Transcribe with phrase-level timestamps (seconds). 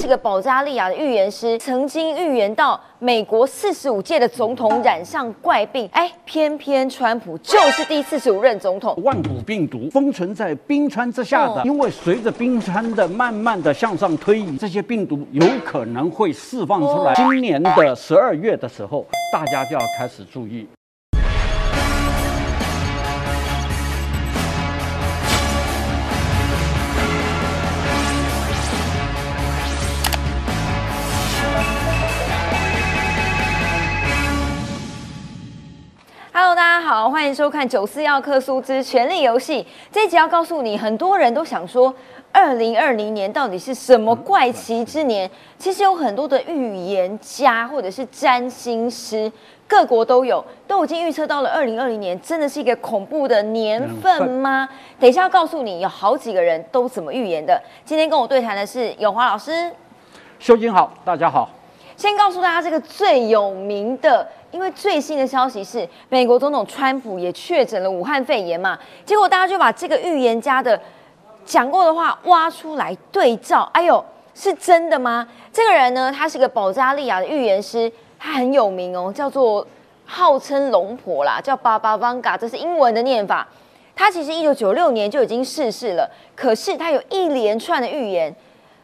[0.00, 5.86] 是个保加利亚的预言师，曾经预言到美国四十五届的总统染上怪病。
[5.92, 8.98] 哎，偏偏川普就是第四十五任总统。
[9.04, 17.12] 万古病毒封存在冰川之下的，因为随着冰川的慢慢的向上推移，这些病毒有可能会释放出来。
[17.14, 20.66] 今年的十二月的时候，大家就要开始注意。
[37.20, 39.62] 欢迎收看《九四要克苏之权力游戏》。
[39.92, 41.94] 这一集要告诉你，很多人都想说，
[42.32, 45.30] 二零二零年到底是什么怪奇之年？
[45.58, 49.30] 其实有很多的预言家或者是占星师，
[49.68, 54.66] 各国都有，都已经预测到了二零二零年，真的是一个恐怖的年份吗？
[54.98, 57.62] 等一下要告诉你，有好几个人都怎么预言的。
[57.84, 59.70] 今天跟我对谈的是永华老师，
[60.38, 61.50] 修金好，大家好。
[61.98, 64.26] 先告诉大家这个最有名的。
[64.50, 70.80] 因为最新的消息是，美国总统川普也确诊了武汉肺炎嘛，结果大家就把这个预言家的
[71.44, 75.26] 讲过的话挖出来对照，哎呦，是真的吗？
[75.52, 79.64] 这个人呢，他是个保加利亚的预言师，他很有名哦，叫做
[80.04, 83.46] 号称龙婆啦，叫巴巴邦嘎，这是英文的念法。
[83.94, 88.34] 他其实一九九六年就已经逝世了，可是他有一连串的预言，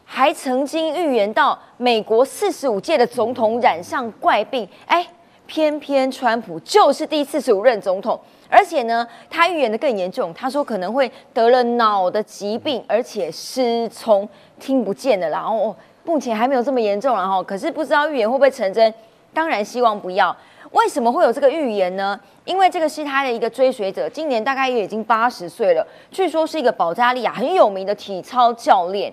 [0.04, 5.04] 还曾经预言到美国四十五届的总统染上怪病，哎。
[5.46, 15.28] 偏偏川普就是第四十五任总统，而且呢，他预言的更严重，他说可能会得了脑的疾病，而且失聪，听不见的。
[15.30, 15.74] 然后
[16.04, 18.92] 目前还没有这么严重，然后可是不知道预言会不会成真。
[19.32, 20.36] 当然希望不要。
[20.72, 22.18] 为什么会有这个预言呢？
[22.44, 29.12] 因为这个是他的一个追随者，今年大概也已经八十岁了，据说是一个保加利亚很有名的体操教练。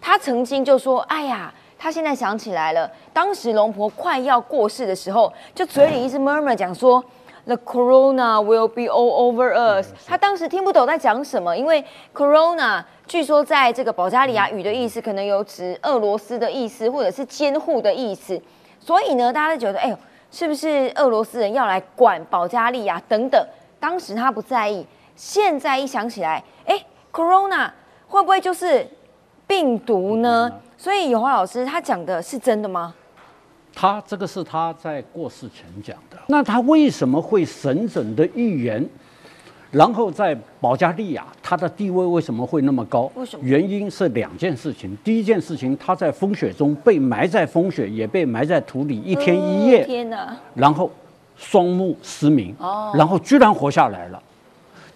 [0.00, 7.04] 他曾经就说：“哎呀。”他现在想起来了，当时龙婆快要过世的时候，就嘴里一直 murmur 讲说
[7.44, 9.92] ，The corona will be all over us。
[10.06, 18.40] 他当时听不懂在讲什么，因为 corona 据说在这个保加利亚语的意思可能有指俄罗斯的意思，或者是监护的意思。
[18.80, 19.98] 所以呢，大家都觉得，哎呦，
[20.30, 23.46] 是不是俄罗斯人要来管保加利亚等等？
[23.78, 27.70] 当时他不在意，现在一想起来，哎，corona
[28.08, 28.86] 会不会就是
[29.46, 30.50] 病毒呢？
[30.76, 32.94] 所以有华老师他讲的是真的吗？
[33.74, 36.16] 他这个是他在过世前讲的。
[36.28, 38.88] 那他为什么会神准的预言？
[39.70, 43.10] 然后在保加利亚，他的地位为什么会那么高？
[43.16, 43.44] 为什么？
[43.44, 44.96] 原因是两件事情。
[45.02, 49.84] 第一件事情，他在风雪中被埋在风雪，也被埋在土里一天一夜。
[49.84, 50.36] 天哪！
[50.54, 50.88] 然后
[51.36, 54.22] 双目失明，哦，然后居然活下来了。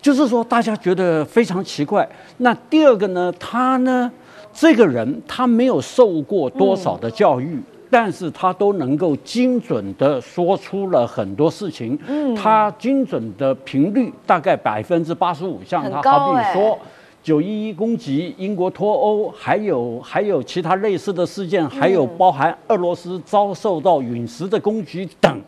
[0.00, 2.08] 就是说，大家觉得非常奇怪。
[2.36, 3.34] 那第二个呢？
[3.40, 4.08] 他呢？
[4.52, 7.60] 这个人他没有受过多少的教育，
[7.90, 11.98] 但是他都能够精准的说出了很多事情。
[12.06, 16.76] 嗯，他精准的频率大概百分之八十五，像他好比说
[17.22, 25.40] 九一一攻击、英国脱欧，还有还有其他类似的事件，还有包含俄罗斯遭受到陨石的攻击等，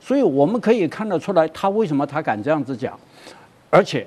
[0.00, 2.98] 所以我们可以看得出来，他为什么他敢这样子讲，
[3.68, 4.06] 而且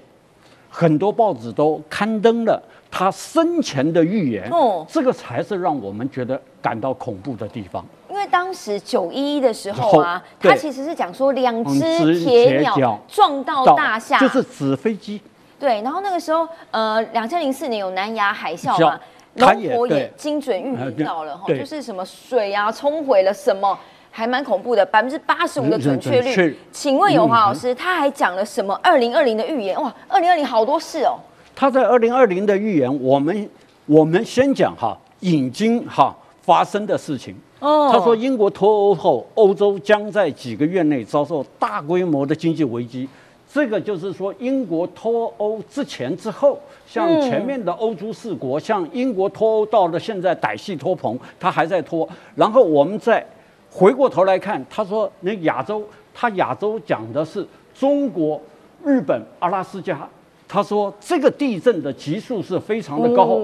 [0.69, 2.61] 很多报纸都刊登了。
[2.97, 7.85] 他生前的预言，哦，这个才是让我们觉得感到恐怖的地方。
[8.09, 11.79] 因为当时九一一的时候啊，他其实是讲说两只
[12.25, 15.21] 铁鸟撞到大厦，就是纸飞机。
[15.59, 18.99] 对，然后那个时候，呃，两千零四年有南亚海啸嘛，
[19.35, 23.77] 龙婆也精准预言到了，哈，就是什么水啊冲毁了什么，
[24.09, 26.57] 还蛮恐怖的，百分之八十五的准确率。
[26.71, 29.79] 请问有华老师，他还讲了什么二零二零的预言？
[29.79, 31.19] 哇，二零二零好多事哦。
[31.59, 33.49] 他在二零二零的预言，我们
[33.87, 37.33] 我们先讲哈，已经哈发生的事情。
[37.59, 43.09] 哦，他说英国脱欧后，欧洲将在几个月内遭受大规模的经济危机。
[43.51, 52.07] 这个就是说，英国脱欧之前之后，像前面的欧洲四国，像英国脱欧到了现在歹戏脱棚，他还在脱。
[52.35, 53.25] 然后我们再
[53.71, 55.83] 回过头来看，他说那亚洲，
[56.13, 57.43] 他亚洲讲的是
[57.73, 58.39] 中国、
[58.85, 60.07] 日本、阿拉斯加。
[60.47, 63.41] 他说：“这个地震的级数是非常的高，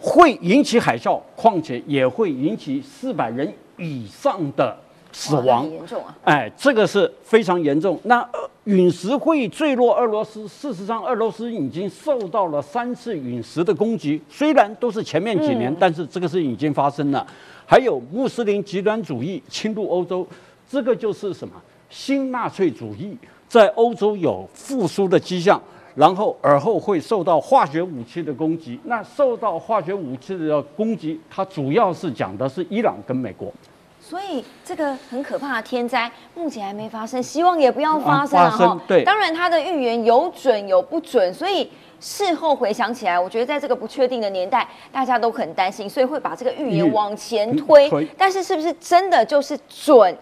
[0.00, 4.76] 会引起海啸，况且也会引起四百人以上的
[5.12, 5.68] 死亡。
[5.68, 6.16] 严重啊！
[6.22, 7.98] 哎，这个是非常严重。
[8.04, 8.24] 那
[8.62, 17.26] 陨石会坠落俄罗斯，事实上，俄罗斯已经受到了三次陨石的攻击，虽然都是前面几年，但是这个是已经发生了。
[17.66, 20.24] 还有穆斯林极端主义侵入欧洲，
[20.70, 21.54] 这个就是什么
[21.90, 23.16] 新纳粹主义
[23.48, 25.60] 在欧洲有复苏的迹象。”
[25.96, 28.78] 然后而后会受到化学武器的攻击。
[28.84, 33.52] 那受到化学武器的攻击，它主要是讲的是伊朗跟美国。
[33.98, 38.38] 所以这个很可怕的天灾，目前还没发生，希望也不要发生。
[38.38, 41.68] 发生对，当然他的预言有准有不准，所以
[41.98, 47.90] 事后回想起来，我觉得在这个不确定的年代，大家都很担心，所以会把这个预言往前推。
[48.16, 50.16] 但是是不是真的就是准？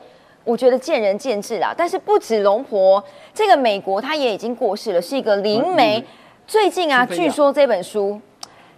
[0.44, 1.74] 我觉得见仁见智啦。
[1.76, 3.02] 但是不止龙婆，
[3.32, 6.04] 这个美国他也已经过世了，是一个灵媒。
[6.46, 8.20] 最近啊，据说这本书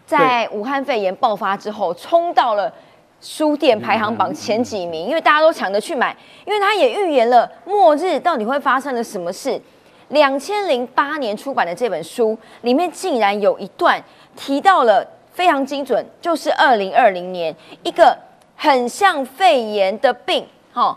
[0.06, 2.72] 在武汉肺炎爆发之后，冲到了。
[3.18, 6.14] 书店排行榜前几名，因为大家都抢着去买，
[6.44, 9.60] 因为他也预言了末日到底会发生了什么事。
[10.08, 14.00] 两千零八年出版的这本书里面竟然有一段
[14.36, 17.52] 提到了非常精准，就是二零二零年
[17.82, 18.16] 一个
[18.54, 20.96] 很像肺炎的病，哈，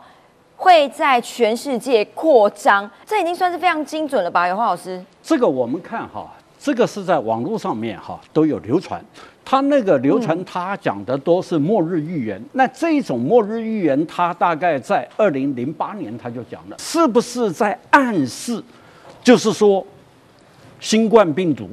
[0.59, 2.89] 会在全世界扩张。
[3.05, 4.45] 这已经算是非常精准了吧？
[4.45, 6.29] 有华老师，这个我们看哈，
[6.59, 9.03] 这个是在网络上面哈都有流传。
[9.45, 12.39] 他那个流传，他讲的都是末日预言。
[12.51, 18.61] 那这种末日预言，他大概在二零零八年他就讲了，是不是在暗示，
[19.23, 19.83] 就是说，
[20.79, 21.67] 新冠病毒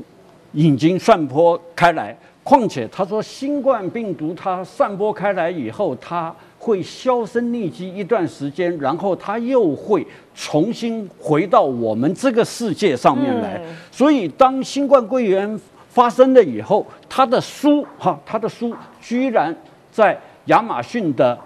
[0.52, 2.16] 已经散播开来？
[2.42, 6.34] 况且他说，新冠病毒它散播开来以后，它
[6.66, 10.04] 会销声匿迹一段时间，然后它又会
[10.34, 13.62] 重新回到我们这个世界上面来。
[13.92, 19.54] 所以，当新冠肺炎发生了以后，他的书哈，他的书居然
[19.92, 21.38] 在亚马逊的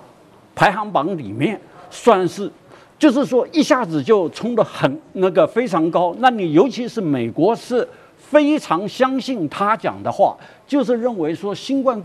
[0.54, 2.50] 排行榜里面算是，
[2.98, 6.16] 就是说一下子就冲得很那个非常高。
[6.18, 7.86] 那你尤其是美国是
[8.30, 10.36] 非常相信他讲的话，
[10.66, 12.00] 就是认为说新冠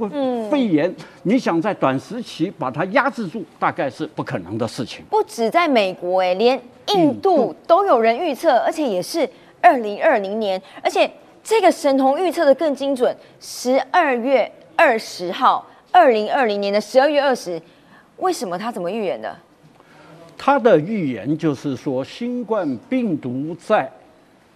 [0.50, 0.94] 肺炎，
[1.24, 5.06] 你想在短时期把它压制住，大概是不可能的事情。
[5.10, 9.30] 不止在美国哎，连印度都有人预测，而且也是
[9.62, 11.10] 二零二零年，而且。
[11.48, 17.62] 这个神童预测的更精准，十二月二十号，二零二零年的十二月二十，
[18.18, 19.38] 为什么他怎么预言的？
[20.36, 23.88] 他的预言就是说，新冠病毒在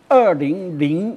[0.08, 1.16] 二零零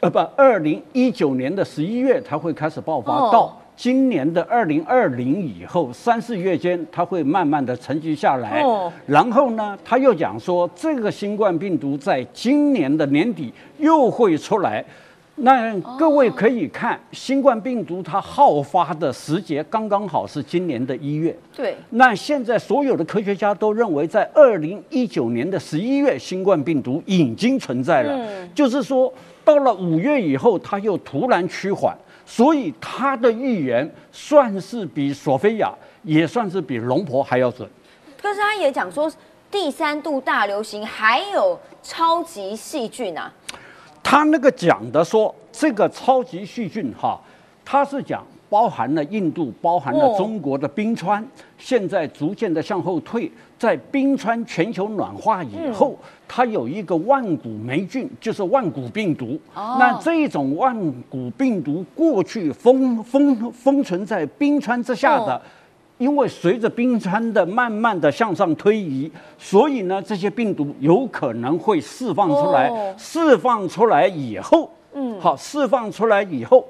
[0.00, 3.60] 呃不二零一九年的十一月，它会开始爆发到。
[3.74, 8.62] 今年的二零二零以后三四月间，它会慢慢的沉积下来。
[8.62, 8.90] 哦。
[9.06, 14.82] 然后呢，他又讲说，这个新冠病毒在今年的年底又会出来。
[15.38, 21.36] 那各位可以看，新冠病毒它好发的时节刚刚好是今年的一月。
[21.54, 21.76] 对。
[21.90, 28.14] 那现在所有的科学家都认为，在二零一九年的十一月，新冠病毒已经存在了。
[28.14, 28.48] 嗯。
[28.54, 29.12] 就是说，
[29.46, 31.96] 到了五月以后，它又突然趋缓。
[32.28, 35.72] 所以他的预言算是比索菲亚，
[36.02, 37.70] 也算是比龙婆还要准。
[38.20, 39.08] 可是他也讲说，
[39.48, 43.32] 第三度大流行还有超级细菌啊。
[44.02, 47.16] 他那个讲的说，这个超级细菌哈，
[47.64, 48.26] 他是讲。
[48.48, 51.26] 包含了印度，包含了中国的冰川，
[51.58, 53.30] 现在逐渐的向后退。
[53.58, 55.96] 在冰川全球暖化以后，
[56.28, 59.40] 它有一个万古霉菌，就是万古病毒。
[59.54, 60.76] 那这种万
[61.08, 65.40] 古病毒过去封封封存在冰川之下的，
[65.96, 72.94] 因为随着冰川的慢慢的向上推移，所以呢，这些病毒有可能会释放出来。
[72.98, 76.62] 释放出来以后，嗯，好，释放出来以后。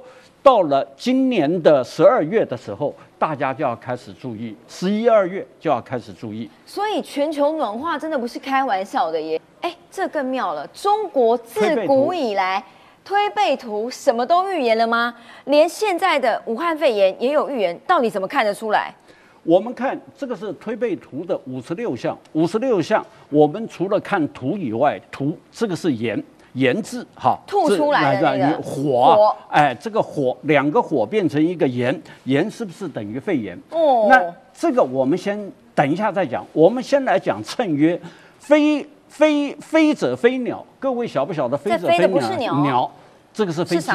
[0.47, 6.49] 到了今年的十二月的时候，大家就要开始注意；十一二月就要开始注意。
[6.65, 9.41] 所以全球暖化真的不是开玩笑的耶！
[9.61, 10.65] 哎，这更妙了。
[10.69, 12.63] 中国自古以来
[13.05, 15.13] 推背图什么都预言了吗？
[15.47, 18.95] 连现在的武汉肺炎也有预言，到底怎么看得出来？
[19.43, 26.23] 我们看这个是推背图的五十六项，五十六项，我们除了看图以外，图这个是盐。
[26.57, 33.57] 炎字哈，吐出来的那个火，哎，这个火两个火变成一个炎，炎是不是等于肺炎？
[33.71, 35.39] 哦，那这个我们先
[35.75, 38.01] 等一下再讲，我们先来讲谶曰，
[38.39, 42.09] 飞飞飞者飞鸟，各位晓不晓得飞者飞
[42.39, 42.63] 鸟？
[42.63, 42.91] 鸟，
[43.35, 43.91] 这个是飞机，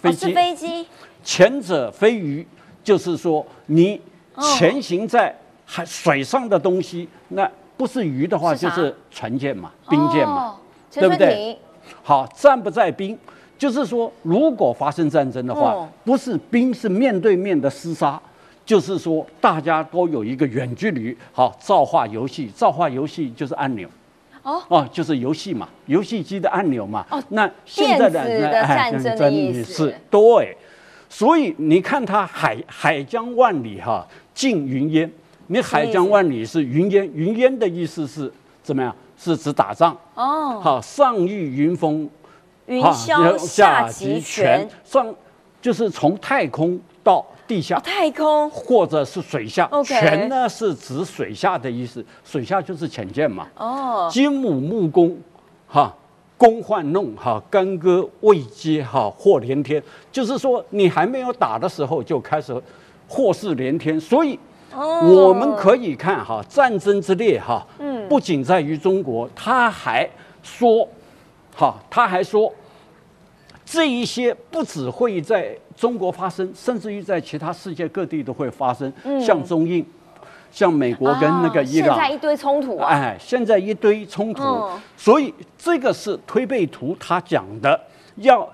[0.00, 0.86] 飞机，飞机。
[1.22, 2.44] 前者飞鱼，
[2.82, 4.00] 就是说你
[4.56, 5.32] 前行在
[5.64, 10.56] 海水上的东西，那不是鱼的话，就是船舰嘛，兵舰嘛，
[10.90, 11.56] 对不对？
[12.02, 13.18] 好，战不在兵，
[13.58, 18.20] 就是说，如果发生战争的话，不是兵，是面对面的厮杀，
[18.64, 21.16] 就是说，大家都有一个远距离。
[21.32, 23.88] 好，造化游戏，造化游戏就是按钮，
[24.42, 27.06] 哦，哦，就是游戏嘛，游戏机的按钮嘛。
[27.10, 30.56] 哦，那现在的战争的意思，对。
[31.08, 35.10] 所以你看，它海海疆万里哈，尽云烟。
[35.48, 38.32] 你海疆万里是云烟，云烟的意思是
[38.62, 38.96] 怎么样？
[39.22, 39.96] 是指打仗。
[40.14, 42.08] 哦，好，上遇云峰，
[42.66, 45.14] 云霄下极泉，上
[45.60, 48.50] 就是从太空到地下，太空。
[48.50, 49.70] 或者是水下。
[49.84, 53.46] 全呢是指水下的意思，水下就是浅见嘛。
[53.56, 55.16] 哦，金母木工，
[55.68, 55.94] 哈，
[56.36, 59.80] 工换弄，哈，干戈未接，哈，祸连天。
[60.10, 62.60] 就是说，你还没有打的时候就开始
[63.06, 64.00] 祸事连天。
[64.00, 64.38] 所以，
[64.74, 65.00] 哦。
[65.02, 70.06] 我们可以看哈，战争之烈，哈，嗯不仅在于中国，他还
[70.42, 70.86] 说，
[71.56, 72.52] 哈，他还说，
[73.64, 79.82] 这一些不只会在中国发生，甚至于在其他世界各地都会发生，像中印，
[80.50, 81.96] 像美国跟那个伊朗。
[81.96, 87.80] 现在一堆冲突啊，哎，现在一堆冲突，嗯所以这个是推背图他讲的
[88.16, 88.46] 要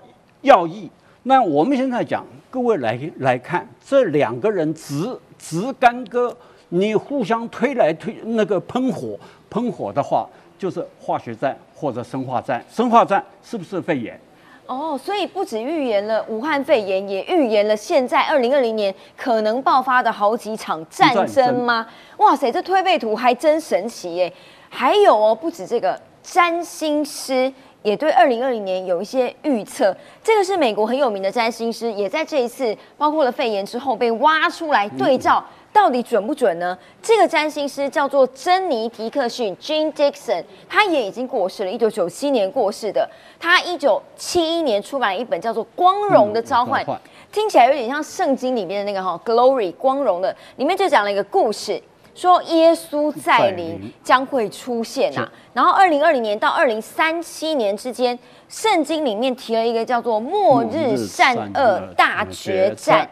[0.43, 0.89] 要义。
[1.25, 6.37] 那我们现在讲，各位来来看，这两个人直直干戈，
[6.71, 12.65] 你互相推来推，那个喷火喷火的话，就是化学战或者生化战。
[12.71, 14.19] 生化战是不是肺炎？
[14.67, 21.87] 哦，所以不止预言了武汉肺炎，也预言了现在二零二零年可能爆发的好几场战争吗？
[22.19, 24.31] 哇塞，这推背图还真神奇耶！
[24.69, 27.51] 还有哦，不止这个，占星师
[27.83, 29.97] 也对二零二零年有一些预测。
[30.23, 35.43] 这个是美国很有名的占星师，也在这一次包括了肺炎之后被挖出来对照。
[35.79, 36.77] 到底准不准呢？
[37.01, 43.09] 这个占星师叫做珍妮·迪克逊 （Jean Dixon），他也已经过世了，一九九七年过世的。
[43.39, 46.85] 他一九七一年出版了一本叫做《光荣的召唤》
[47.31, 51.81] 听起来有点像圣经里面的那个哈、glory 光荣的，里面就讲了一个故事，
[52.13, 55.31] 说耶稣再再临临将会出现啊。
[55.55, 58.19] 然后二零二零年到二零三七年之间，
[58.49, 63.09] 圣经里面提了一个叫做末日善恶大决战。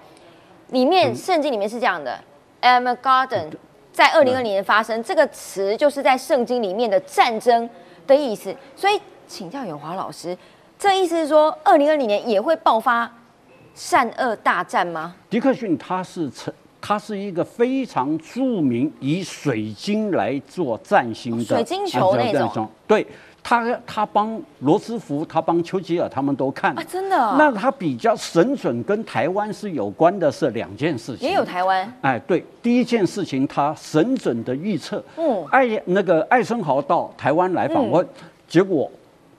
[0.70, 2.18] 里面圣经里面是这样的
[2.60, 3.50] a m a Garden
[3.92, 7.68] 在二零二零年发生，这个词就是在圣经里面的战争
[8.06, 8.54] 的意思。
[8.74, 10.36] 所以请教永华老师，
[10.78, 13.10] 这意思是说，二零二零年也会爆发
[13.74, 15.14] 善恶大战吗？
[15.30, 23.06] 迪克逊他是成，他是一个非常著名以水晶来做占星的水晶球那种对
[23.48, 31.28] 他，他帮罗斯福，他帮丘吉尔，他们都看啊，真的、哦，那他比较神准，跟台湾是有关的是两件事情。
[31.28, 31.92] 也有台湾。
[32.00, 35.46] 哎，对，第一件事情，他神准的预测，嗯。
[35.52, 38.04] 艾那个艾森豪到台湾来访问，
[38.48, 38.90] 结果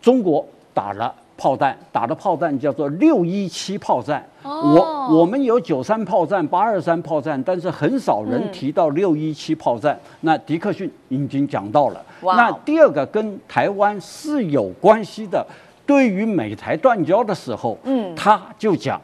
[0.02, 4.27] 中国打了炮弹，打的炮弹叫做六一七炮战。
[4.41, 9.98] 哦我我们有九三炮战、八二三炮战，但是很少人提到六一七炮战。
[10.22, 12.03] 那迪克逊已经讲到了。
[12.22, 15.46] 那第二个跟台湾是有关系的，
[15.86, 19.00] 对于美台断交的时候，嗯他就讲，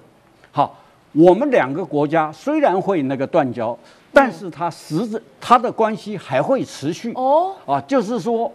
[0.51, 0.75] 好，
[1.13, 3.77] 我们两个国家虽然会那个断交，
[4.11, 7.13] 但是它实质它的关系还会持续。
[7.13, 8.51] 哦，啊，就是说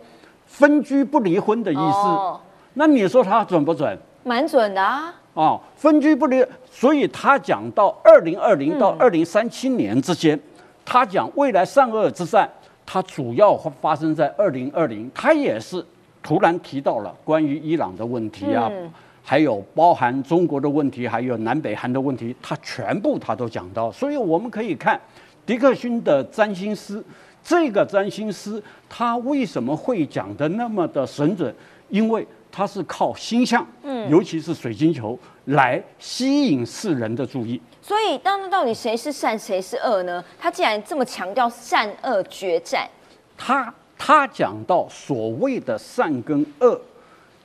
[0.46, 1.80] 分居不离婚的意思。
[1.80, 2.40] 哦
[2.78, 3.98] 那你说他准不准？
[4.22, 5.12] 蛮准的啊。
[5.34, 10.38] 哦，分居不离，所以他讲到二零二零嗯到二零三七年之间，
[10.84, 12.48] 他讲未来善恶之战，
[12.86, 15.84] 它主要会发生在二零二零，他也是
[16.22, 18.88] 突然提到了关于伊朗的问题啊，嗯
[19.24, 25.00] 还有包含中国的问题，还有南北韩的问题，他全部他都讲到，所以我们可以看
[25.44, 27.02] 迪克逊的占星师，
[27.42, 31.52] 这个占星师他为什么会讲的那么的神准？
[31.88, 37.60] 因为他是靠星象，嗯，尤其是水晶球来吸引世人的注意。
[37.80, 40.22] 所以，那那到底谁是善，谁是恶呢？
[40.38, 42.88] 他既然这么强调善恶决战，
[43.36, 46.78] 他他讲到所谓的善跟恶，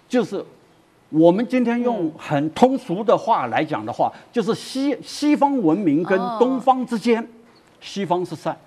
[0.09, 0.43] 就是
[1.09, 7.25] 我们今天用很通俗的话来讲的话，就是西西方文明跟哦东方之间，
[7.79, 8.57] 西方是善，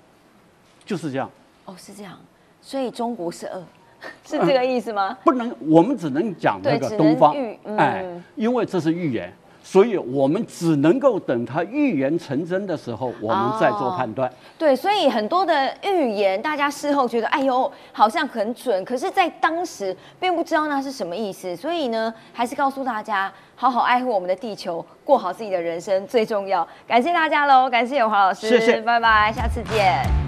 [0.85, 1.31] 就是这样。
[1.67, 2.19] 哦，是这样，
[2.63, 3.63] 所以中国是恶，
[4.25, 5.17] 是这个意思吗？
[5.25, 7.35] 不能，我们只能讲那个东方
[7.77, 14.31] 哎，因为这是预言，所以我们只能够等它预言成真的时候，我们再做判断。
[14.59, 21.55] 对，所以很多的预言，大家事后觉得，哎呦，好像很准，可是，在当时并不知道那是什么意思。
[21.57, 26.67] 所以呢，还是告诉大家，好好爱护我们的地球，过好自己的人生最重要。
[26.87, 30.26] 感谢大家喽，感谢永华老师，谢谢拜拜，下次见。